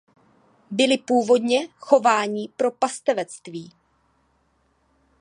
[0.71, 3.71] Byli původně chováni pro pastevectví.